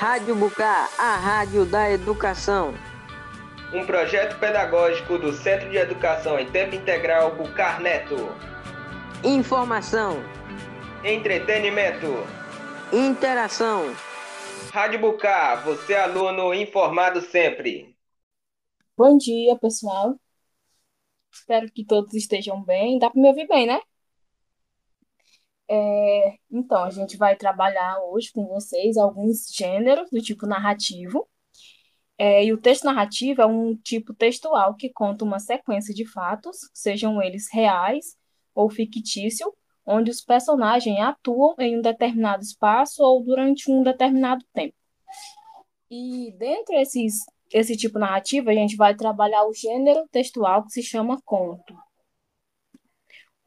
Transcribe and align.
Rádio 0.00 0.34
Bucar, 0.34 0.90
a 0.98 1.16
rádio 1.16 1.66
da 1.66 1.90
educação. 1.90 2.72
Um 3.70 3.84
projeto 3.84 4.40
pedagógico 4.40 5.18
do 5.18 5.30
Centro 5.30 5.68
de 5.68 5.76
Educação 5.76 6.38
em 6.38 6.50
Tempo 6.50 6.74
Integral 6.74 7.36
Bucar 7.36 7.82
Neto. 7.82 8.16
Informação. 9.22 10.16
Entretenimento. 11.04 12.06
Interação. 12.90 13.94
Rádio 14.72 15.00
Bucar, 15.00 15.62
você 15.66 15.94
aluno 15.94 16.54
informado 16.54 17.20
sempre. 17.20 17.94
Bom 18.96 19.18
dia, 19.18 19.54
pessoal. 19.58 20.18
Espero 21.30 21.70
que 21.70 21.84
todos 21.84 22.14
estejam 22.14 22.64
bem. 22.64 22.98
Dá 22.98 23.10
para 23.10 23.20
me 23.20 23.28
ouvir 23.28 23.46
bem, 23.46 23.66
né? 23.66 23.78
É, 25.72 26.34
então, 26.50 26.82
a 26.82 26.90
gente 26.90 27.16
vai 27.16 27.36
trabalhar 27.36 28.00
hoje 28.06 28.32
com 28.32 28.44
vocês 28.48 28.96
alguns 28.96 29.46
gêneros 29.54 30.10
do 30.10 30.20
tipo 30.20 30.44
narrativo. 30.44 31.28
É, 32.18 32.44
e 32.44 32.52
o 32.52 32.60
texto 32.60 32.84
narrativo 32.84 33.40
é 33.40 33.46
um 33.46 33.76
tipo 33.76 34.12
textual 34.12 34.74
que 34.74 34.90
conta 34.90 35.24
uma 35.24 35.38
sequência 35.38 35.94
de 35.94 36.04
fatos, 36.04 36.58
sejam 36.74 37.22
eles 37.22 37.46
reais 37.52 38.16
ou 38.52 38.68
fictícios, 38.68 39.48
onde 39.86 40.10
os 40.10 40.20
personagens 40.20 40.98
atuam 40.98 41.54
em 41.60 41.78
um 41.78 41.80
determinado 41.80 42.42
espaço 42.42 43.02
ou 43.02 43.22
durante 43.24 43.70
um 43.70 43.82
determinado 43.84 44.44
tempo. 44.52 44.74
E 45.88 46.32
dentro 46.36 46.74
desses, 46.74 47.20
esse 47.52 47.76
tipo 47.76 47.98
narrativo, 47.98 48.50
a 48.50 48.54
gente 48.54 48.76
vai 48.76 48.94
trabalhar 48.94 49.44
o 49.46 49.54
gênero 49.54 50.06
textual 50.10 50.64
que 50.64 50.72
se 50.72 50.82
chama 50.82 51.20
conto. 51.24 51.74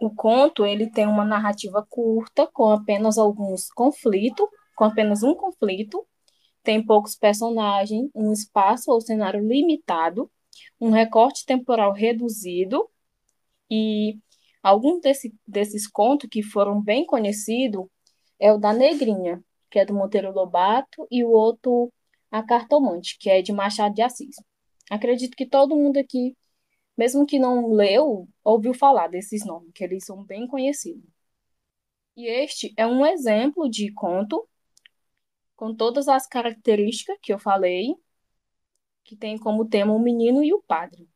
O 0.03 0.13
conto 0.13 0.65
ele 0.65 0.91
tem 0.91 1.07
uma 1.07 1.23
narrativa 1.23 1.81
curta, 1.89 2.45
com 2.51 2.69
apenas 2.69 3.17
alguns 3.17 3.69
conflitos, 3.69 4.45
com 4.75 4.83
apenas 4.83 5.23
um 5.23 5.33
conflito, 5.33 6.05
tem 6.61 6.85
poucos 6.85 7.15
personagens, 7.15 8.09
um 8.13 8.33
espaço 8.33 8.91
ou 8.91 8.99
cenário 8.99 9.39
limitado, 9.47 10.29
um 10.77 10.89
recorte 10.89 11.45
temporal 11.45 11.93
reduzido 11.93 12.85
e 13.71 14.19
alguns 14.61 14.99
desse, 14.99 15.33
desses 15.47 15.87
contos 15.87 16.27
que 16.29 16.43
foram 16.43 16.81
bem 16.81 17.05
conhecidos 17.05 17.85
é 18.37 18.51
o 18.51 18.57
da 18.57 18.73
Negrinha, 18.73 19.41
que 19.71 19.79
é 19.79 19.85
do 19.85 19.93
Monteiro 19.93 20.33
Lobato, 20.33 21.07
e 21.09 21.23
o 21.23 21.29
outro 21.29 21.89
A 22.29 22.43
Cartomante, 22.43 23.17
que 23.17 23.29
é 23.29 23.41
de 23.41 23.53
Machado 23.53 23.95
de 23.95 24.01
Assis. 24.01 24.35
Acredito 24.91 25.37
que 25.37 25.45
todo 25.45 25.77
mundo 25.77 25.95
aqui 25.95 26.35
mesmo 26.97 27.25
que 27.25 27.39
não 27.39 27.71
leu, 27.71 28.27
ouviu 28.43 28.73
falar 28.73 29.07
desses 29.07 29.45
nomes, 29.45 29.71
que 29.73 29.83
eles 29.83 30.05
são 30.05 30.23
bem 30.23 30.47
conhecidos. 30.47 31.03
E 32.15 32.27
este 32.27 32.73
é 32.77 32.85
um 32.85 33.05
exemplo 33.05 33.69
de 33.69 33.91
conto 33.91 34.47
com 35.55 35.75
todas 35.75 36.07
as 36.07 36.27
características 36.27 37.17
que 37.21 37.33
eu 37.33 37.39
falei, 37.39 37.95
que 39.03 39.15
tem 39.15 39.37
como 39.37 39.65
tema 39.67 39.93
o 39.93 39.99
menino 39.99 40.43
e 40.43 40.53
o 40.53 40.61
padre. 40.61 41.09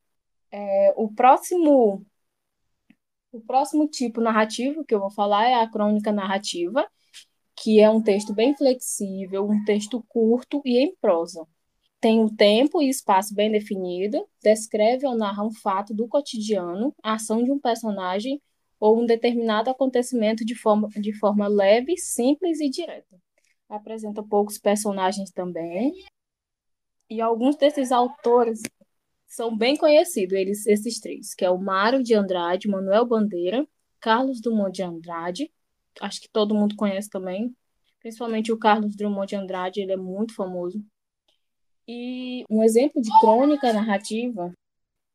É, 0.51 0.93
o 0.97 1.13
próximo 1.13 2.05
o 3.31 3.41
próximo 3.41 3.87
tipo 3.87 4.21
narrativo 4.21 4.85
que 4.85 4.95
eu 4.95 4.99
vou 4.99 5.11
falar 5.11 5.47
é 5.47 5.55
a 5.55 5.69
crônica 5.69 6.11
narrativa, 6.11 6.89
que 7.55 7.79
é 7.79 7.89
um 7.89 8.01
texto 8.01 8.33
bem 8.33 8.55
flexível, 8.55 9.45
um 9.47 9.63
texto 9.65 10.03
curto 10.09 10.61
e 10.65 10.77
em 10.77 10.95
prosa 10.97 11.47
tem 11.99 12.19
um 12.19 12.27
tempo 12.27 12.81
e 12.81 12.89
espaço 12.89 13.33
bem 13.33 13.51
definido, 13.51 14.27
descreve 14.41 15.07
ou 15.07 15.15
narra 15.15 15.43
um 15.43 15.51
fato 15.51 15.93
do 15.93 16.07
cotidiano, 16.07 16.93
a 17.03 17.13
ação 17.13 17.43
de 17.43 17.51
um 17.51 17.59
personagem 17.59 18.41
ou 18.79 19.01
um 19.01 19.05
determinado 19.05 19.69
acontecimento 19.69 20.45
de 20.45 20.53
forma, 20.53 20.87
de 20.89 21.13
forma 21.13 21.47
leve, 21.47 21.97
simples 21.97 22.59
e 22.59 22.69
direta. 22.69 23.19
Apresenta 23.67 24.23
poucos 24.23 24.57
personagens 24.59 25.31
também. 25.31 25.93
E 27.09 27.19
alguns 27.19 27.55
desses 27.55 27.91
autores 27.91 28.61
são 29.25 29.55
bem 29.55 29.75
conhecidos, 29.75 30.37
eles, 30.37 30.67
esses 30.67 30.99
três, 30.99 31.33
que 31.33 31.43
é 31.43 31.49
o 31.49 31.57
Mário 31.57 32.03
de 32.03 32.13
Andrade, 32.13 32.67
Manuel 32.67 33.05
Bandeira, 33.05 33.67
Carlos 33.99 34.39
Drummond 34.39 34.71
de 34.71 34.83
Andrade, 34.83 35.51
acho 36.01 36.21
que 36.21 36.29
todo 36.29 36.55
mundo 36.55 36.75
conhece 36.75 37.09
também, 37.09 37.55
principalmente 37.99 38.51
o 38.51 38.57
Carlos 38.57 38.95
Drummond 38.95 39.27
de 39.27 39.35
Andrade, 39.35 39.81
ele 39.81 39.93
é 39.93 39.97
muito 39.97 40.35
famoso. 40.35 40.83
E 41.87 42.43
um 42.49 42.63
exemplo 42.63 43.01
de 43.01 43.09
crônica 43.21 43.71
narrativa 43.71 44.51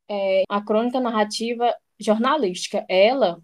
é 0.09 0.43
a 0.49 0.59
crônica 0.59 0.99
narrativa 0.99 1.73
jornalística. 1.99 2.83
Ela 2.89 3.39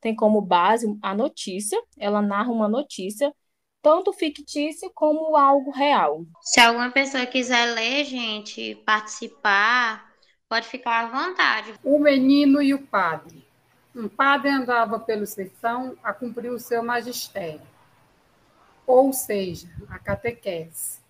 tem 0.00 0.14
como 0.14 0.40
base 0.40 0.98
a 1.00 1.14
notícia, 1.14 1.80
ela 1.96 2.20
narra 2.20 2.50
uma 2.50 2.68
notícia, 2.68 3.32
tanto 3.80 4.12
fictícia 4.12 4.90
como 4.92 5.36
algo 5.36 5.70
real. 5.70 6.26
Se 6.42 6.58
alguma 6.58 6.90
pessoa 6.90 7.24
quiser 7.26 7.74
ler, 7.74 8.04
gente, 8.04 8.74
participar, 8.84 10.12
pode 10.48 10.66
ficar 10.66 11.04
à 11.04 11.28
vontade. 11.28 11.74
O 11.84 12.00
menino 12.00 12.60
e 12.60 12.74
o 12.74 12.84
padre. 12.84 13.46
Um 13.94 14.08
padre 14.08 14.50
andava 14.50 14.98
pelo 14.98 15.26
sertão 15.26 15.96
a 16.02 16.12
cumprir 16.12 16.50
o 16.50 16.58
seu 16.58 16.82
magistério, 16.82 17.62
ou 18.84 19.12
seja, 19.12 19.68
a 19.88 20.00
catequese 20.00 21.03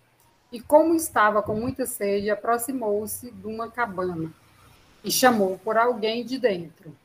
e, 0.55 0.59
como 0.61 0.95
estava 0.95 1.43
com 1.43 1.53
muita 1.53 1.85
sede, 1.85 2.29
aproximou-se 2.29 3.29
de 3.29 3.45
uma 3.45 3.69
cabana 3.69 4.31
e 5.03 5.11
chamou 5.11 5.57
por 5.57 5.77
alguém 5.77 6.23
de 6.23 6.39
dentro. 6.39 6.95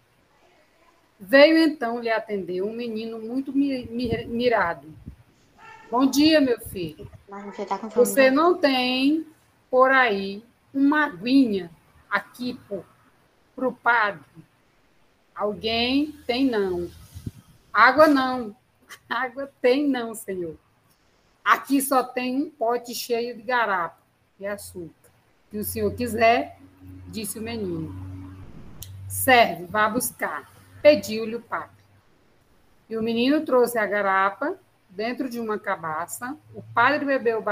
Veio 1.18 1.58
então 1.58 1.98
lhe 1.98 2.08
atender 2.08 2.62
um 2.62 2.72
menino 2.72 3.18
muito 3.18 3.52
mirado. 3.52 4.86
Bom 5.90 6.06
dia, 6.06 6.40
meu 6.40 6.60
filho. 6.60 7.10
Você, 7.46 7.66
tá 7.66 7.76
você 7.76 8.30
não 8.30 8.56
tem 8.56 9.26
por 9.68 9.90
aí 9.90 10.44
uma 10.72 11.06
aguinha 11.06 11.72
aqui 12.08 12.56
para 13.56 13.66
o 13.66 13.72
padre? 13.72 14.44
Alguém 15.34 16.14
tem 16.24 16.46
não. 16.46 16.88
Água 17.72 18.06
não. 18.06 18.54
Água 19.10 19.50
tem 19.60 19.88
não, 19.88 20.14
senhor. 20.14 20.54
Aqui 21.44 21.80
só 21.80 22.02
tem 22.02 22.36
um 22.36 22.50
pote 22.50 22.94
cheio 22.94 23.36
de 23.36 23.42
garapa 23.42 23.98
e 24.38 24.46
açúcar. 24.46 25.10
Se 25.50 25.58
o 25.58 25.64
senhor 25.64 25.94
quiser, 25.94 26.58
disse 27.08 27.38
o 27.38 27.42
menino. 27.42 27.94
Serve, 29.08 29.64
vá 29.64 29.88
buscar. 29.88 30.50
Pediu-lhe 30.80 31.34
o 31.36 31.40
padre. 31.40 31.80
E 32.88 32.96
o 32.96 33.02
menino 33.02 33.44
trouxe 33.44 33.78
a 33.78 33.86
garapa 33.86 34.58
dentro 34.88 35.28
de 35.28 35.40
uma 35.40 35.58
cabaça. 35.58 36.36
O 36.54 36.62
padre 36.74 37.04
bebeu, 37.04 37.42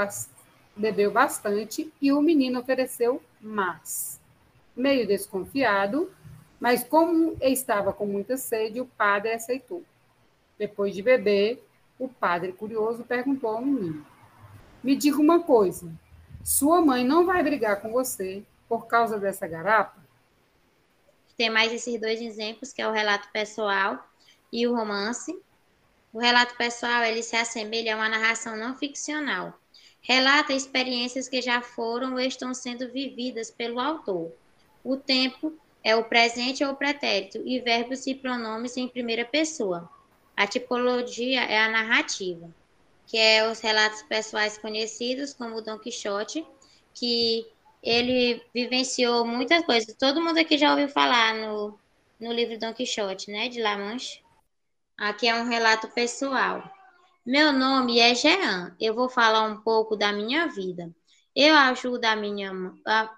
bebeu 0.75 1.11
bastante 1.11 1.91
e 2.01 2.11
o 2.11 2.21
menino 2.21 2.59
ofereceu 2.59 3.21
mais. 3.41 4.19
Meio 4.75 5.07
desconfiado, 5.07 6.11
mas 6.59 6.83
como 6.83 7.37
estava 7.41 7.93
com 7.93 8.05
muita 8.05 8.37
sede, 8.37 8.81
o 8.81 8.85
padre 8.85 9.33
aceitou. 9.33 9.83
Depois 10.57 10.93
de 10.93 11.01
beber, 11.01 11.63
o 11.99 12.07
padre, 12.07 12.53
curioso, 12.53 13.03
perguntou 13.03 13.49
ao 13.49 13.61
menino: 13.61 14.05
Me 14.81 14.95
diga 14.95 15.17
uma 15.17 15.41
coisa: 15.41 15.91
sua 16.43 16.81
mãe 16.81 17.03
não 17.03 17.25
vai 17.25 17.43
brigar 17.43 17.81
com 17.81 17.91
você 17.91 18.41
por 18.67 18.87
causa 18.87 19.19
dessa 19.19 19.45
garapa? 19.45 19.99
Tem 21.37 21.49
mais 21.49 21.71
esses 21.71 21.99
dois 21.99 22.21
exemplos, 22.21 22.71
que 22.71 22.81
é 22.81 22.87
o 22.87 22.91
relato 22.91 23.29
pessoal 23.31 24.03
e 24.51 24.65
o 24.65 24.75
romance. 24.75 25.37
O 26.11 26.19
relato 26.19 26.55
pessoal 26.55 27.03
ele 27.03 27.21
se 27.21 27.35
assemelha 27.35 27.93
a 27.93 27.97
uma 27.97 28.09
narração 28.09 28.57
não 28.57 28.75
ficcional. 28.75 29.53
Relata 30.01 30.53
experiências 30.53 31.27
que 31.27 31.41
já 31.41 31.61
foram 31.61 32.13
ou 32.13 32.19
estão 32.19 32.53
sendo 32.53 32.89
vividas 32.91 33.51
pelo 33.51 33.79
autor. 33.79 34.31
O 34.83 34.97
tempo 34.97 35.53
é 35.83 35.95
o 35.95 36.03
presente 36.03 36.63
ou 36.63 36.75
pretérito 36.75 37.41
e 37.45 37.59
verbos 37.59 38.07
e 38.07 38.15
pronomes 38.15 38.75
em 38.75 38.87
primeira 38.87 39.25
pessoa. 39.25 39.89
A 40.39 40.47
tipologia 40.47 41.41
é 41.41 41.59
a 41.59 41.67
narrativa, 41.67 42.49
que 43.05 43.17
é 43.17 43.51
os 43.51 43.59
relatos 43.59 44.01
pessoais 44.03 44.57
conhecidos 44.57 45.33
como 45.33 45.61
Dom 45.61 45.77
Quixote, 45.77 46.47
que 46.93 47.45
ele 47.83 48.41
vivenciou 48.53 49.25
muitas 49.25 49.65
coisas. 49.65 49.93
Todo 49.97 50.21
mundo 50.21 50.37
aqui 50.37 50.57
já 50.57 50.71
ouviu 50.71 50.87
falar 50.87 51.35
no, 51.35 51.77
no 52.17 52.31
livro 52.31 52.57
Dom 52.57 52.73
Quixote, 52.73 53.29
né, 53.29 53.49
de 53.49 53.61
La 53.61 53.77
Manche. 53.77 54.21
Aqui 54.97 55.27
é 55.27 55.35
um 55.35 55.49
relato 55.49 55.89
pessoal. 55.89 56.63
Meu 57.25 57.51
nome 57.51 57.99
é 57.99 58.15
Jean. 58.15 58.73
Eu 58.79 58.95
vou 58.95 59.09
falar 59.09 59.43
um 59.43 59.59
pouco 59.59 59.97
da 59.97 60.13
minha 60.13 60.47
vida. 60.47 60.89
Eu 61.35 61.53
ajudo 61.53 62.05
a 62.05 62.15
minha 62.15 62.53
a, 62.87 63.13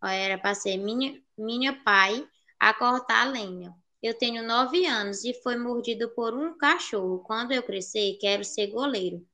a, 0.00 0.12
era 0.12 0.36
para 0.38 0.56
ser 0.56 0.76
minha 0.76 1.22
minha 1.38 1.72
pai 1.84 2.26
a 2.58 2.74
cortar 2.74 3.28
a 3.28 3.30
lenha. 3.30 3.72
Eu 4.02 4.14
tenho 4.14 4.42
nove 4.42 4.84
anos 4.86 5.24
e 5.24 5.32
fui 5.42 5.56
mordido 5.56 6.08
por 6.10 6.34
um 6.34 6.56
cachorro. 6.58 7.20
Quando 7.20 7.52
eu 7.52 7.62
crescer, 7.62 8.18
quero 8.20 8.44
ser 8.44 8.66
goleiro. 8.68 9.24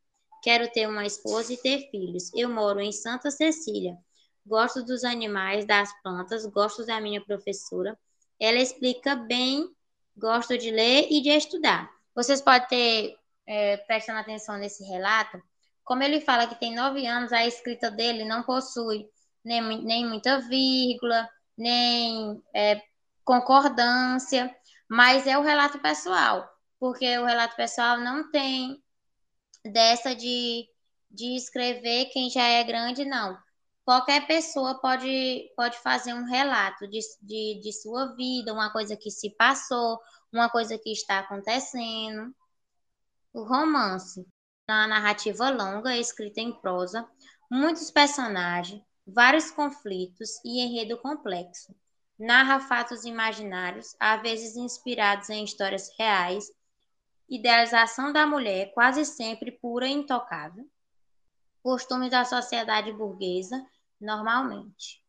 Quero 0.42 0.70
ter 0.70 0.86
uma 0.86 1.06
esposa 1.06 1.52
e 1.52 1.56
ter 1.56 1.90
filhos. 1.90 2.30
Eu 2.34 2.48
moro 2.48 2.80
em 2.80 2.92
Santa 2.92 3.30
Cecília. 3.30 3.96
Gosto 4.44 4.84
dos 4.84 5.04
animais, 5.04 5.66
das 5.66 5.90
plantas, 6.02 6.44
gosto 6.46 6.84
da 6.84 7.00
minha 7.00 7.20
professora. 7.20 7.98
Ela 8.38 8.58
explica 8.58 9.16
bem, 9.16 9.68
gosto 10.16 10.56
de 10.58 10.70
ler 10.70 11.08
e 11.10 11.22
de 11.22 11.30
estudar. 11.30 11.90
Vocês 12.14 12.40
podem 12.40 12.68
ter, 12.68 13.16
é, 13.46 13.76
prestando 13.78 14.20
atenção 14.20 14.58
nesse 14.58 14.84
relato, 14.84 15.42
como 15.88 16.02
ele 16.02 16.20
fala 16.20 16.46
que 16.46 16.60
tem 16.60 16.74
nove 16.74 17.06
anos, 17.06 17.32
a 17.32 17.46
escrita 17.46 17.90
dele 17.90 18.22
não 18.26 18.42
possui 18.42 19.08
nem, 19.42 19.62
nem 19.82 20.06
muita 20.06 20.38
vírgula, 20.40 21.26
nem 21.56 22.42
é, 22.54 22.82
concordância, 23.24 24.54
mas 24.88 25.26
é 25.26 25.36
o 25.36 25.42
relato 25.42 25.78
pessoal, 25.80 26.48
porque 26.78 27.18
o 27.18 27.24
relato 27.24 27.54
pessoal 27.56 27.98
não 27.98 28.30
tem 28.30 28.82
dessa 29.64 30.14
de, 30.14 30.66
de 31.10 31.36
escrever 31.36 32.06
quem 32.06 32.30
já 32.30 32.44
é 32.44 32.64
grande, 32.64 33.04
não. 33.04 33.38
Qualquer 33.84 34.26
pessoa 34.26 34.80
pode, 34.80 35.50
pode 35.56 35.78
fazer 35.78 36.14
um 36.14 36.24
relato 36.24 36.86
de, 36.88 37.00
de, 37.22 37.60
de 37.62 37.72
sua 37.72 38.14
vida, 38.14 38.52
uma 38.52 38.70
coisa 38.70 38.96
que 38.96 39.10
se 39.10 39.30
passou, 39.30 39.98
uma 40.32 40.48
coisa 40.50 40.78
que 40.78 40.92
está 40.92 41.20
acontecendo. 41.20 42.34
O 43.32 43.44
romance, 43.44 44.26
uma 44.68 44.86
narrativa 44.86 45.50
longa, 45.50 45.96
escrita 45.96 46.40
em 46.40 46.52
prosa, 46.52 47.08
muitos 47.50 47.90
personagens, 47.90 48.82
vários 49.06 49.50
conflitos 49.50 50.38
e 50.44 50.60
enredo 50.60 50.98
complexo. 50.98 51.74
Narra 52.18 52.58
fatos 52.58 53.04
imaginários, 53.04 53.94
às 54.00 54.20
vezes 54.20 54.56
inspirados 54.56 55.30
em 55.30 55.44
histórias 55.44 55.88
reais, 55.96 56.50
idealização 57.28 58.12
da 58.12 58.26
mulher 58.26 58.72
quase 58.72 59.04
sempre 59.04 59.52
pura 59.52 59.86
e 59.86 59.92
intocável, 59.92 60.68
costumes 61.62 62.10
da 62.10 62.24
sociedade 62.24 62.92
burguesa, 62.92 63.64
normalmente. 64.00 65.00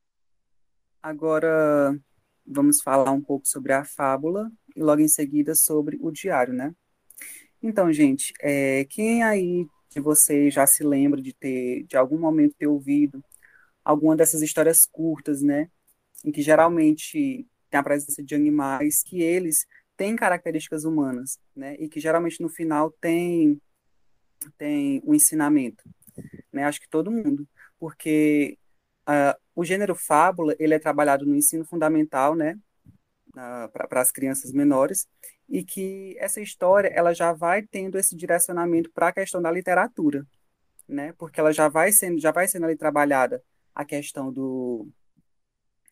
Agora 1.02 2.00
vamos 2.46 2.82
falar 2.82 3.12
um 3.12 3.22
pouco 3.22 3.48
sobre 3.48 3.74
a 3.74 3.86
fábula 3.86 4.52
e 4.76 4.82
logo 4.84 5.02
em 5.02 5.08
seguida 5.08 5.56
sobre 5.56 5.98
o 6.02 6.12
diário, 6.12 6.54
né? 6.54 6.76
Então, 7.62 7.92
gente, 7.92 8.34
é, 8.42 8.86
quem 8.86 9.24
aí 9.24 9.66
de 9.90 10.00
vocês 10.00 10.54
já 10.54 10.68
se 10.68 10.84
lembra 10.84 11.22
de 11.22 11.34
ter, 11.34 11.84
de 11.84 11.98
algum 11.98 12.20
momento 12.20 12.56
ter 12.56 12.68
ouvido 12.68 13.24
alguma 13.84 14.16
dessas 14.16 14.42
histórias 14.42 14.86
curtas, 14.86 15.42
né? 15.42 15.70
Em 16.24 16.32
que 16.32 16.42
geralmente 16.42 17.48
tem 17.70 17.80
a 17.80 17.84
presença 17.84 18.24
de 18.24 18.36
animais 18.36 19.04
que 19.04 19.22
eles 19.22 19.66
têm 19.96 20.16
características 20.16 20.86
humanas, 20.86 21.40
né? 21.56 21.76
E 21.80 21.90
que 21.90 22.00
geralmente 22.00 22.42
no 22.42 22.50
final 22.50 22.92
tem 23.02 23.62
tem 24.58 25.02
um 25.06 25.14
ensinamento, 25.14 25.84
né? 26.52 26.64
Acho 26.64 26.80
que 26.80 26.90
todo 26.90 27.12
mundo, 27.12 27.48
porque 27.78 28.58
uh, 29.08 29.38
o 29.56 29.66
gênero 29.66 29.96
fábula 29.96 30.56
ele 30.60 30.74
é 30.74 30.80
trabalhado 30.80 31.26
no 31.26 31.36
ensino 31.36 31.66
fundamental, 31.66 32.36
né? 32.36 32.58
Uh, 33.30 33.70
para 33.72 34.02
as 34.02 34.12
crianças 34.12 34.52
menores 34.52 35.08
e 35.48 35.64
que 35.64 36.16
essa 36.20 36.42
história 36.42 36.88
ela 36.90 37.14
já 37.14 37.34
vai 37.34 37.62
tendo 37.64 37.98
esse 37.98 38.16
direcionamento 38.16 38.92
para 38.92 39.10
a 39.10 39.14
questão 39.14 39.42
da 39.42 39.52
literatura, 39.52 40.26
né? 40.88 41.14
Porque 41.18 41.40
ela 41.40 41.52
já 41.52 41.68
vai 41.68 41.92
sendo 41.92 42.20
já 42.20 42.32
vai 42.32 42.48
sendo 42.48 42.66
ali 42.66 42.76
trabalhada 42.78 43.44
a 43.76 43.86
questão 43.86 44.32
do, 44.32 44.88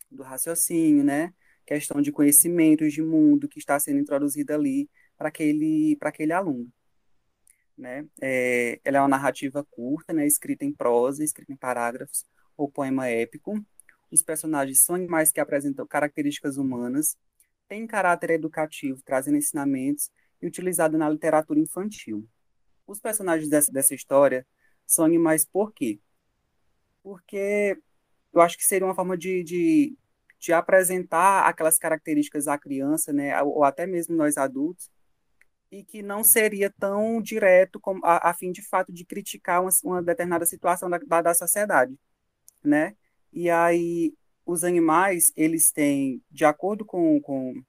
do 0.09 0.24
raciocínio, 0.24 1.04
né? 1.04 1.33
questão 1.68 2.01
de 2.01 2.13
conhecimentos 2.13 2.94
de 2.94 3.01
mundo 3.01 3.48
que 3.48 3.59
está 3.59 3.77
sendo 3.77 4.00
introduzida 4.00 4.56
ali 4.56 4.89
para 5.18 5.27
aquele, 5.27 5.98
para 5.98 6.09
aquele 6.09 6.31
aluno. 6.31 6.71
Né? 7.77 8.07
É, 8.21 8.80
ela 8.86 8.98
é 8.98 9.01
uma 9.01 9.09
narrativa 9.09 9.63
curta, 9.69 10.13
né? 10.13 10.25
escrita 10.25 10.63
em 10.63 10.71
prosa, 10.71 11.24
escrita 11.24 11.51
em 11.51 11.57
parágrafos, 11.57 12.25
ou 12.56 12.71
poema 12.71 13.07
épico. 13.07 13.62
Os 14.09 14.24
personagens 14.24 14.83
são 14.83 14.95
animais 14.95 15.31
que 15.31 15.42
apresentam 15.42 15.86
características 15.86 16.56
humanas, 16.56 17.18
têm 17.68 17.86
caráter 17.86 18.31
educativo, 18.31 19.01
trazendo 19.04 19.38
ensinamentos 19.38 20.09
e 20.42 20.48
utilizado 20.48 20.98
na 20.98 21.09
literatura 21.09 21.59
infantil. 21.59 22.25
Os 22.88 23.01
personagens 23.01 23.50
dessa, 23.50 23.71
dessa 23.71 23.94
história 23.94 24.48
são 24.86 25.04
animais 25.04 25.44
por 25.44 25.74
quê? 25.74 26.00
Porque 27.04 27.77
eu 28.37 28.41
acho 28.41 28.57
que 28.57 28.63
seria 28.63 28.85
uma 28.87 28.95
forma 28.95 29.17
de, 29.17 29.43
de 29.43 29.97
de 30.39 30.53
apresentar 30.53 31.47
aquelas 31.47 31.77
características 31.77 32.47
à 32.47 32.57
criança, 32.57 33.11
né, 33.11 33.41
ou 33.41 33.63
até 33.63 33.87
mesmo 33.87 34.15
nós 34.15 34.37
adultos, 34.37 34.89
e 35.71 35.83
que 35.83 36.01
não 36.01 36.23
seria 36.23 36.73
tão 36.79 37.21
direto 37.21 37.79
como, 37.79 37.99
a, 38.05 38.29
a 38.29 38.33
fim 38.33 38.51
de 38.51 38.61
fato 38.61 38.93
de 38.93 39.03
criticar 39.03 39.61
uma, 39.61 39.71
uma 39.83 40.01
determinada 40.01 40.45
situação 40.45 40.89
da, 40.89 40.97
da, 40.99 41.21
da, 41.21 41.33
sociedade, 41.33 41.93
né? 42.63 42.95
E 43.33 43.49
aí 43.49 44.13
os 44.45 44.63
animais, 44.63 45.33
eles 45.35 45.71
têm, 45.71 46.23
de 46.31 46.45
acordo 46.45 46.85
com, 46.85 47.19
com, 47.19 47.61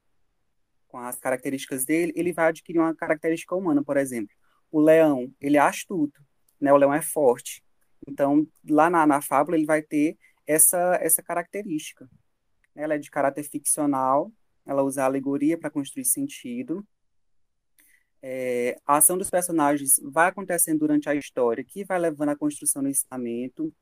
com 0.87 0.99
as 0.99 1.19
características 1.19 1.85
dele, 1.85 2.13
ele 2.15 2.33
vai 2.33 2.49
adquirir 2.49 2.79
uma 2.79 2.95
característica 2.95 3.57
humana, 3.57 3.83
por 3.83 3.97
exemplo. 3.97 4.33
O 4.71 4.81
leão, 4.81 5.33
ele 5.41 5.57
é 5.57 5.61
astuto, 5.61 6.23
né? 6.61 6.73
O 6.73 6.77
leão 6.77 6.95
é 6.95 7.03
forte. 7.03 7.65
Então, 8.07 8.47
lá 8.69 8.89
na, 8.89 9.05
na 9.07 9.21
fábula, 9.21 9.57
ele 9.57 9.67
vai 9.67 9.83
ter 9.83 10.17
essa, 10.49 10.99
essa 11.03 11.23
característica, 11.23 12.09
ela 12.75 12.95
é 12.95 12.99
de 12.99 13.11
caráter 13.11 13.45
ficcional, 13.45 14.33
ela 14.65 14.83
usa 14.83 15.05
alegoria 15.05 15.59
para 15.59 15.71
construir 15.71 16.07
sentido. 16.07 16.85
É, 18.23 18.77
a 18.87 18.97
ação 18.97 19.19
dos 19.19 19.31
personagens 19.31 20.01
vai 20.03 20.29
acontecendo 20.29 20.81
durante 20.81 21.09
a 21.09 21.15
história, 21.15 21.63
que 21.63 21.85
vai 21.85 21.99
levando 21.99 22.31
à 22.31 22.37
construção 22.37 22.83
do 22.83 22.89
ensinamento. 22.89 23.73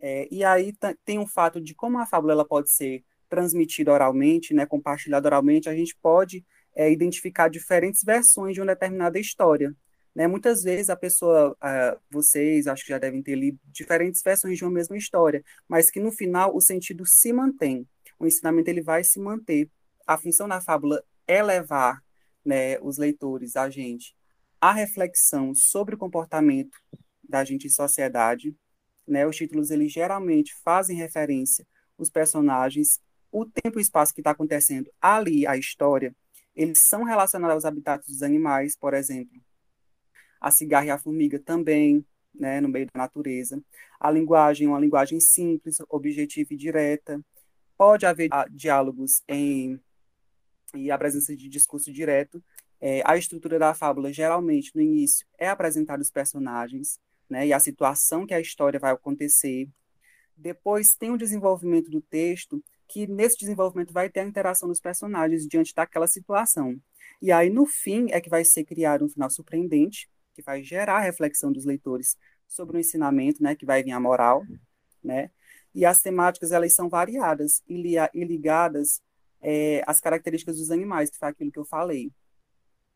É, 0.00 0.26
e 0.30 0.42
aí 0.42 0.72
tem 1.04 1.18
o 1.18 1.26
fato 1.26 1.60
de 1.60 1.74
como 1.74 1.98
a 1.98 2.06
fábula 2.06 2.32
ela 2.32 2.44
pode 2.44 2.70
ser 2.70 3.04
transmitida 3.28 3.92
oralmente, 3.92 4.54
né, 4.54 4.64
compartilhada 4.66 5.28
oralmente, 5.28 5.68
a 5.68 5.74
gente 5.74 5.96
pode 6.00 6.44
é, 6.74 6.90
identificar 6.90 7.48
diferentes 7.48 8.02
versões 8.02 8.54
de 8.54 8.60
uma 8.60 8.66
determinada 8.66 9.18
história. 9.18 9.74
Né? 10.14 10.26
Muitas 10.28 10.62
vezes 10.62 10.90
a 10.90 10.96
pessoa, 10.96 11.56
vocês 12.10 12.66
acho 12.66 12.84
que 12.84 12.90
já 12.90 12.98
devem 12.98 13.22
ter 13.22 13.34
lido 13.34 13.58
diferentes 13.66 14.22
versões 14.22 14.56
de 14.56 14.64
uma 14.64 14.70
mesma 14.70 14.96
história, 14.96 15.42
mas 15.68 15.90
que 15.90 15.98
no 15.98 16.12
final 16.12 16.54
o 16.54 16.60
sentido 16.60 17.04
se 17.04 17.32
mantém 17.32 17.86
o 18.18 18.26
ensinamento 18.26 18.68
ele 18.68 18.82
vai 18.82 19.04
se 19.04 19.20
manter. 19.20 19.70
A 20.06 20.18
função 20.18 20.48
da 20.48 20.60
fábula 20.60 21.02
é 21.26 21.42
levar 21.42 22.02
né, 22.44 22.78
os 22.80 22.98
leitores, 22.98 23.56
a 23.56 23.70
gente, 23.70 24.14
à 24.60 24.72
reflexão 24.72 25.54
sobre 25.54 25.94
o 25.94 25.98
comportamento 25.98 26.78
da 27.22 27.44
gente 27.44 27.66
em 27.66 27.70
sociedade. 27.70 28.54
Né? 29.06 29.26
Os 29.26 29.36
títulos, 29.36 29.70
eles 29.70 29.92
geralmente 29.92 30.54
fazem 30.62 30.96
referência 30.96 31.66
os 31.96 32.10
personagens, 32.10 33.00
o 33.30 33.46
tempo 33.46 33.78
e 33.78 33.82
espaço 33.82 34.12
que 34.12 34.20
está 34.20 34.32
acontecendo 34.32 34.90
ali, 35.00 35.46
a 35.46 35.56
história, 35.56 36.14
eles 36.56 36.80
são 36.80 37.04
relacionados 37.04 37.54
aos 37.54 37.64
habitats 37.64 38.08
dos 38.08 38.22
animais, 38.22 38.76
por 38.76 38.94
exemplo. 38.94 39.40
A 40.44 40.50
cigarra 40.50 40.84
e 40.84 40.90
a 40.90 40.98
formiga 40.98 41.38
também, 41.38 42.04
né, 42.34 42.60
no 42.60 42.68
meio 42.68 42.84
da 42.92 43.00
natureza. 43.00 43.58
A 43.98 44.10
linguagem, 44.10 44.68
uma 44.68 44.78
linguagem 44.78 45.18
simples, 45.18 45.76
objetiva 45.88 46.52
e 46.52 46.56
direta 46.56 47.18
pode 47.78 48.04
haver 48.04 48.28
diálogos 48.50 49.22
em, 49.26 49.80
e 50.74 50.90
a 50.90 50.98
presença 50.98 51.34
de 51.34 51.48
discurso 51.48 51.90
direto. 51.90 52.44
É, 52.78 53.00
a 53.06 53.16
estrutura 53.16 53.58
da 53.58 53.72
fábula, 53.72 54.12
geralmente, 54.12 54.70
no 54.74 54.82
início, 54.82 55.26
é 55.38 55.48
apresentar 55.48 55.98
os 55.98 56.10
personagens 56.10 56.98
né, 57.26 57.46
e 57.46 57.52
a 57.54 57.58
situação 57.58 58.26
que 58.26 58.34
a 58.34 58.40
história 58.40 58.78
vai 58.78 58.92
acontecer. 58.92 59.66
Depois 60.36 60.94
tem 60.98 61.10
o 61.10 61.16
desenvolvimento 61.16 61.90
do 61.90 62.02
texto, 62.02 62.62
que 62.86 63.06
nesse 63.06 63.38
desenvolvimento 63.38 63.94
vai 63.94 64.10
ter 64.10 64.20
a 64.20 64.26
interação 64.26 64.68
dos 64.68 64.78
personagens 64.78 65.46
diante 65.46 65.72
daquela 65.74 66.06
situação. 66.06 66.76
E 67.22 67.32
aí, 67.32 67.48
no 67.48 67.64
fim, 67.64 68.08
é 68.10 68.20
que 68.20 68.28
vai 68.28 68.44
ser 68.44 68.64
criado 68.64 69.06
um 69.06 69.08
final 69.08 69.30
surpreendente, 69.30 70.06
que 70.34 70.42
vai 70.42 70.62
gerar 70.62 70.96
a 70.96 71.00
reflexão 71.00 71.52
dos 71.52 71.64
leitores 71.64 72.16
sobre 72.46 72.76
o 72.76 72.80
ensinamento, 72.80 73.42
né, 73.42 73.54
que 73.54 73.64
vai 73.64 73.82
vir 73.82 73.92
a 73.92 74.00
moral, 74.00 74.44
né, 75.02 75.30
e 75.74 75.84
as 75.84 76.02
temáticas 76.02 76.52
elas 76.52 76.74
são 76.74 76.88
variadas 76.88 77.62
e, 77.68 77.96
e 78.14 78.24
ligadas 78.24 79.02
é, 79.40 79.82
às 79.86 80.00
características 80.00 80.58
dos 80.58 80.70
animais, 80.70 81.10
que 81.10 81.18
foi 81.18 81.28
aquilo 81.28 81.50
que 81.50 81.58
eu 81.58 81.64
falei. 81.64 82.12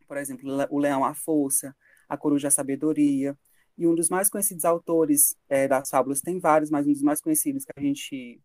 Por 0.07 0.17
exemplo, 0.17 0.49
o 0.71 0.79
leão, 0.79 1.05
a 1.05 1.13
força, 1.13 1.77
a 2.09 2.17
coruja, 2.17 2.49
a 2.49 2.51
sabedoria. 2.51 3.37
E 3.77 3.87
um 3.87 3.95
dos 3.95 4.09
mais 4.09 4.31
conhecidos 4.31 4.65
autores 4.65 5.37
é, 5.49 5.69
das 5.69 5.91
fábulas, 5.91 6.21
tem 6.21 6.39
vários, 6.39 6.71
mas 6.71 6.87
um 6.87 6.93
dos 6.93 7.03
mais 7.03 7.21
conhecidos 7.21 7.65
que 7.65 7.73
a 7.77 7.81
gente, 7.81 8.41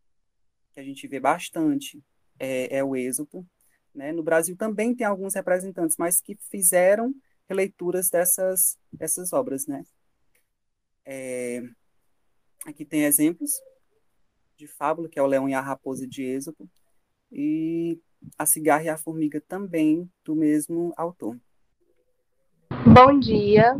que 0.73 0.79
a 0.79 0.83
gente 0.83 1.07
vê 1.07 1.19
bastante 1.19 2.03
é, 2.38 2.77
é 2.77 2.83
o 2.83 2.95
Êxopo. 2.95 3.45
Né? 3.95 4.12
No 4.12 4.21
Brasil 4.21 4.57
também 4.57 4.93
tem 4.93 5.07
alguns 5.07 5.35
representantes, 5.35 5.95
mas 5.97 6.19
que 6.19 6.35
fizeram 6.51 7.15
releituras 7.47 8.09
dessas, 8.09 8.77
dessas 8.91 9.33
obras. 9.33 9.67
Né? 9.67 9.83
É, 11.05 11.63
aqui 12.65 12.85
tem 12.85 13.03
exemplos 13.03 13.51
de 14.55 14.67
fábula, 14.67 15.09
que 15.09 15.19
é 15.19 15.23
o 15.23 15.27
Leão 15.27 15.50
e 15.50 15.53
a 15.53 15.62
Raposa 15.62 16.07
de 16.07 16.23
Êxopo, 16.23 16.69
e 17.31 18.00
A 18.38 18.45
Cigarra 18.45 18.83
e 18.83 18.89
a 18.89 18.97
Formiga 18.97 19.41
também, 19.47 20.09
do 20.23 20.35
mesmo 20.35 20.93
autor. 20.95 21.38
Bom 22.85 23.19
dia, 23.19 23.75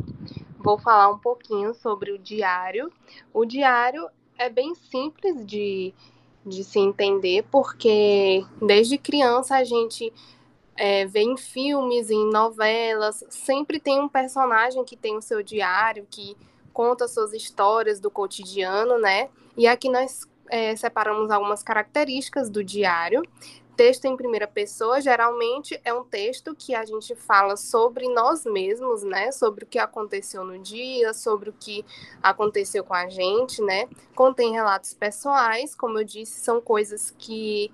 vou 0.58 0.80
falar 0.80 1.10
um 1.12 1.20
pouquinho 1.20 1.74
sobre 1.76 2.12
o 2.12 2.18
diário. 2.18 2.92
O 3.34 3.46
diário 3.46 4.10
é 4.38 4.50
bem 4.50 4.74
simples 4.76 5.46
de, 5.46 5.94
de 6.46 6.64
se 6.64 6.80
entender, 6.80 7.46
porque 7.52 8.44
desde 8.62 8.98
criança 8.98 9.56
a 9.56 9.64
gente 9.64 10.12
é, 10.76 11.06
vê 11.06 11.22
em 11.22 11.38
filmes, 11.38 12.10
em 12.10 12.30
novelas, 12.30 13.24
sempre 13.30 13.80
tem 13.80 14.00
um 14.00 14.10
personagem 14.10 14.84
que 14.84 14.96
tem 14.96 15.16
o 15.16 15.22
seu 15.22 15.44
diário, 15.44 16.08
que 16.10 16.36
conta 16.74 17.08
suas 17.08 17.34
histórias 17.34 18.00
do 18.00 18.10
cotidiano, 18.10 18.98
né? 18.98 19.30
E 19.56 19.68
aqui 19.68 19.90
nós 19.90 20.28
é, 20.50 20.76
separamos 20.76 21.30
algumas 21.30 21.62
características 21.62 22.50
do 22.50 22.64
diário. 22.64 23.22
Texto 23.76 24.06
em 24.06 24.16
primeira 24.16 24.48
pessoa, 24.48 25.02
geralmente, 25.02 25.80
é 25.84 25.92
um 25.92 26.04
texto 26.04 26.56
que 26.56 26.76
a 26.76 26.86
gente 26.86 27.16
fala 27.16 27.58
sobre 27.58 28.08
nós 28.08 28.46
mesmos, 28.46 29.04
né? 29.04 29.32
Sobre 29.32 29.64
o 29.64 29.68
que 29.68 29.80
aconteceu 29.80 30.44
no 30.44 30.60
dia, 30.60 31.14
sobre 31.14 31.50
o 31.50 31.54
que 31.54 31.84
aconteceu 32.22 32.84
com 32.84 32.94
a 32.94 33.10
gente, 33.10 33.62
né? 33.64 33.88
Contém 34.16 34.52
relatos 34.52 34.94
pessoais, 34.94 35.74
como 35.74 36.00
eu 36.00 36.04
disse, 36.04 36.40
são 36.40 36.62
coisas 36.62 37.14
que 37.18 37.72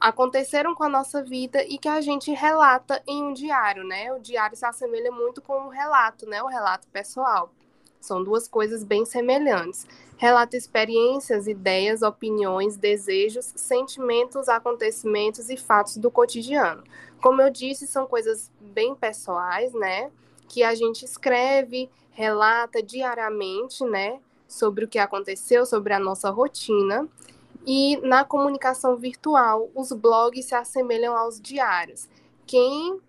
aconteceram 0.00 0.74
com 0.74 0.82
a 0.82 0.88
nossa 0.88 1.22
vida 1.22 1.62
e 1.64 1.76
que 1.76 1.88
a 1.88 2.00
gente 2.00 2.32
relata 2.32 3.02
em 3.06 3.22
um 3.22 3.32
diário, 3.34 3.84
né? 3.84 4.10
O 4.12 4.18
diário 4.18 4.56
se 4.56 4.64
assemelha 4.64 5.12
muito 5.12 5.42
com 5.42 5.66
o 5.66 5.68
relato, 5.68 6.26
né? 6.26 6.42
O 6.42 6.46
relato 6.46 6.88
pessoal. 6.88 7.52
São 8.00 8.24
duas 8.24 8.48
coisas 8.48 8.82
bem 8.82 9.04
semelhantes. 9.04 9.86
Relata 10.16 10.56
experiências, 10.56 11.46
ideias, 11.46 12.00
opiniões, 12.00 12.78
desejos, 12.78 13.52
sentimentos, 13.54 14.48
acontecimentos 14.48 15.50
e 15.50 15.56
fatos 15.56 15.98
do 15.98 16.10
cotidiano. 16.10 16.82
Como 17.20 17.42
eu 17.42 17.50
disse, 17.50 17.86
são 17.86 18.06
coisas 18.06 18.50
bem 18.58 18.94
pessoais, 18.94 19.74
né? 19.74 20.10
Que 20.48 20.62
a 20.62 20.74
gente 20.74 21.04
escreve, 21.04 21.90
relata 22.10 22.82
diariamente, 22.82 23.84
né? 23.84 24.18
Sobre 24.48 24.86
o 24.86 24.88
que 24.88 24.98
aconteceu, 24.98 25.66
sobre 25.66 25.92
a 25.92 25.98
nossa 25.98 26.30
rotina. 26.30 27.06
E 27.66 27.96
na 27.98 28.24
comunicação 28.24 28.96
virtual, 28.96 29.70
os 29.74 29.92
blogs 29.92 30.46
se 30.46 30.54
assemelham 30.54 31.16
aos 31.16 31.40
diários. 31.40 32.08
Quem, 32.46 33.00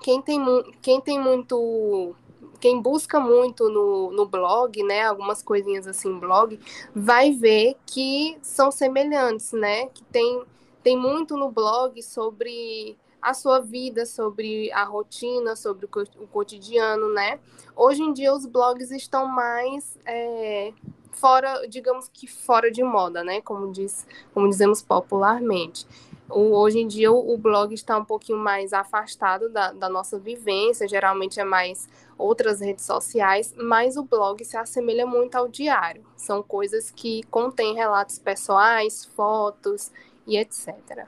quem, 0.00 0.20
tem, 0.20 0.40
quem 0.80 1.00
tem 1.00 1.18
muito. 1.18 2.14
Quem 2.60 2.80
busca 2.80 3.18
muito 3.18 3.68
no, 3.68 4.12
no 4.12 4.24
blog, 4.24 4.84
né, 4.84 5.02
algumas 5.02 5.42
coisinhas 5.42 5.88
assim, 5.88 6.16
blog, 6.20 6.60
vai 6.94 7.32
ver 7.32 7.76
que 7.84 8.38
são 8.40 8.70
semelhantes, 8.70 9.52
né? 9.52 9.86
Que 9.86 10.04
tem, 10.04 10.44
tem 10.80 10.96
muito 10.96 11.36
no 11.36 11.50
blog 11.50 12.00
sobre 12.02 12.96
a 13.20 13.34
sua 13.34 13.60
vida, 13.60 14.06
sobre 14.06 14.70
a 14.72 14.84
rotina, 14.84 15.56
sobre 15.56 15.86
o 15.86 16.26
cotidiano, 16.28 17.12
né? 17.12 17.40
Hoje 17.74 18.02
em 18.02 18.12
dia 18.12 18.34
os 18.34 18.44
blogs 18.44 18.90
estão 18.90 19.26
mais 19.26 19.96
é, 20.04 20.72
fora, 21.12 21.66
digamos 21.68 22.08
que 22.08 22.26
fora 22.26 22.70
de 22.70 22.82
moda, 22.82 23.22
né? 23.22 23.40
Como, 23.40 23.70
diz, 23.70 24.06
como 24.34 24.48
dizemos 24.48 24.82
popularmente. 24.82 25.86
O, 26.28 26.56
hoje 26.56 26.78
em 26.78 26.86
dia 26.86 27.12
o, 27.12 27.34
o, 27.34 27.36
blog 27.36 27.74
está 27.74 27.98
um 27.98 28.04
pouquinho 28.04 28.38
mais 28.38 28.72
afastado 28.72 29.50
da, 29.50 29.72
da 29.72 29.88
nossa 29.88 30.18
vivência, 30.18 30.88
geralmente 30.88 31.38
é 31.38 31.44
mais 31.44 31.88
outras 32.16 32.60
redes 32.60 32.86
sociais, 32.86 33.54
mas 33.56 33.96
o 33.96 34.02
blog 34.02 34.42
se 34.44 34.56
assemelha 34.56 35.04
muito 35.04 35.34
ao 35.36 35.46
diário. 35.46 36.02
São 36.16 36.42
coisas 36.42 36.90
que 36.90 37.22
contêm 37.24 37.74
relatos 37.74 38.18
pessoais, 38.18 39.04
fotos 39.04 39.90
e 40.26 40.38
etc. 40.38 41.06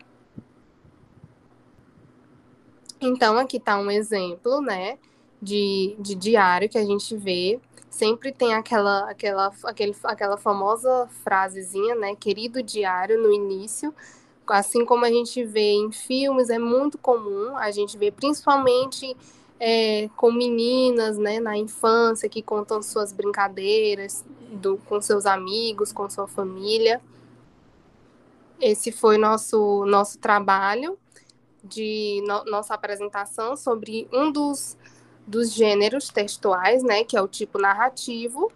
Então, 3.01 3.39
aqui 3.39 3.59
está 3.59 3.79
um 3.79 3.91
exemplo, 3.91 4.61
né, 4.61 4.99
de, 5.41 5.95
de 5.99 6.15
diário 6.15 6.69
que 6.69 6.79
a 6.79 6.85
gente 6.85 7.17
vê 7.17 7.61
sempre 7.95 8.33
tem 8.33 8.55
aquela, 8.55 9.09
aquela, 9.09 9.53
aquele, 9.65 9.97
aquela 10.05 10.37
famosa 10.37 11.09
frasezinha, 11.23 11.95
né? 11.95 12.15
Querido 12.17 12.63
diário 12.63 13.23
no 13.23 13.33
início. 13.33 13.95
Assim 14.47 14.85
como 14.85 15.05
a 15.05 15.09
gente 15.09 15.45
vê 15.45 15.73
em 15.73 15.91
filmes, 15.93 16.51
é 16.51 16.59
muito 16.59 16.99
comum, 16.99 17.57
a 17.57 17.71
gente 17.71 17.97
vê 17.97 18.11
principalmente 18.11 19.17
é, 19.59 20.11
com 20.17 20.31
meninas, 20.31 21.17
né, 21.17 21.41
na 21.41 21.57
infância, 21.57 22.29
que 22.29 22.43
contam 22.43 22.83
suas 22.83 23.13
brincadeiras 23.13 24.23
do, 24.51 24.77
com 24.87 25.01
seus 25.01 25.25
amigos, 25.25 25.93
com 25.93 26.11
sua 26.11 26.27
família. 26.27 27.01
Esse 28.61 28.93
foi 28.93 29.17
nosso 29.17 29.87
nosso 29.87 30.19
trabalho 30.19 30.99
de 31.63 32.23
no, 32.27 32.45
nossa 32.45 32.75
apresentação 32.75 33.57
sobre 33.57 34.07
um 34.13 34.31
dos 34.31 34.77
dos 35.27 35.53
gêneros 35.53 36.09
textuais, 36.09 36.83
né, 36.83 37.05
que 37.05 37.17
é 37.17 37.23
o 37.23 37.29
tipo 37.29 37.59
narrativo, 37.59 38.51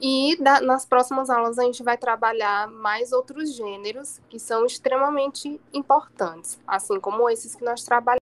e 0.00 0.36
da, 0.42 0.60
nas 0.60 0.84
próximas 0.84 1.30
aulas 1.30 1.58
a 1.58 1.62
gente 1.62 1.82
vai 1.82 1.96
trabalhar 1.96 2.68
mais 2.68 3.12
outros 3.12 3.54
gêneros 3.54 4.20
que 4.28 4.38
são 4.38 4.66
extremamente 4.66 5.60
importantes, 5.72 6.58
assim 6.66 6.98
como 6.98 7.30
esses 7.30 7.54
que 7.54 7.64
nós 7.64 7.84
trabalhamos. 7.84 8.20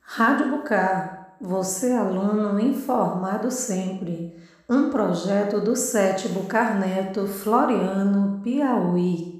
Rádio 0.00 0.50
Bucar, 0.50 1.36
você 1.40 1.92
aluno 1.92 2.58
informado 2.58 3.50
sempre. 3.50 4.34
Um 4.68 4.88
projeto 4.88 5.60
do 5.60 5.76
SET 5.76 6.28
Bucar 6.28 6.78
Neto, 6.78 7.26
Floriano, 7.26 8.40
Piauí. 8.42 9.39